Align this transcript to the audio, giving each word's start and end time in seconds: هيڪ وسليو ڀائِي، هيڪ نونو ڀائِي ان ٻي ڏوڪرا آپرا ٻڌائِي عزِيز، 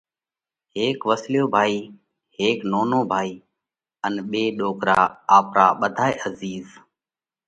هيڪ 0.75 0.99
وسليو 1.09 1.45
ڀائِي، 1.55 1.79
هيڪ 2.37 2.57
نونو 2.71 2.99
ڀائِي 3.11 3.33
ان 4.05 4.13
ٻي 4.29 4.43
ڏوڪرا 4.57 4.97
آپرا 5.37 5.65
ٻڌائِي 5.79 6.13
عزِيز، 6.27 6.67